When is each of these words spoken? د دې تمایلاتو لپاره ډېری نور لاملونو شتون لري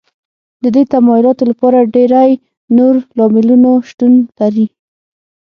د 0.63 0.65
دې 0.75 0.83
تمایلاتو 0.93 1.43
لپاره 1.51 1.89
ډېری 1.95 2.31
نور 2.77 2.95
لاملونو 3.17 3.71
شتون 3.89 4.13
لري 4.39 4.67